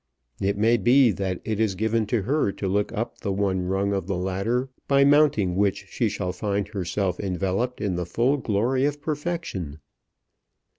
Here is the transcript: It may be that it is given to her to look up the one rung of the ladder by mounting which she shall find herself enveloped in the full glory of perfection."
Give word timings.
It 0.39 0.57
may 0.57 0.77
be 0.77 1.11
that 1.11 1.41
it 1.45 1.59
is 1.59 1.75
given 1.75 2.07
to 2.07 2.23
her 2.23 2.51
to 2.53 2.67
look 2.67 2.91
up 2.91 3.19
the 3.19 3.31
one 3.31 3.67
rung 3.67 3.93
of 3.93 4.07
the 4.07 4.17
ladder 4.17 4.67
by 4.87 5.03
mounting 5.05 5.55
which 5.55 5.85
she 5.89 6.09
shall 6.09 6.33
find 6.33 6.67
herself 6.69 7.19
enveloped 7.19 7.79
in 7.79 7.97
the 7.97 8.07
full 8.07 8.37
glory 8.37 8.85
of 8.85 8.99
perfection." 8.99 9.77